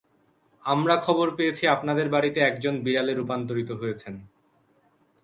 আমরা 0.63 0.95
খবর 0.97 1.27
পেয়েছি 1.35 1.63
আপনাদের 1.67 2.07
বাড়িতে 2.09 2.39
একজন 2.41 2.73
বিড়ালে 2.83 3.13
রূপান্তরিত 3.13 3.69
হয়েছেন। 3.71 4.13